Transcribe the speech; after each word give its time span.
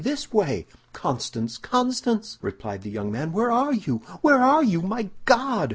this 0.03 0.33
way!" 0.33 0.65
"Constance? 0.93 1.59
Constance?" 1.59 2.39
replied 2.41 2.81
the 2.81 2.89
young 2.89 3.11
man, 3.11 3.31
"where 3.31 3.51
are 3.51 3.71
you? 3.73 3.97
where 4.21 4.41
are 4.41 4.63
you? 4.63 4.81
My 4.81 5.11
God!" 5.25 5.69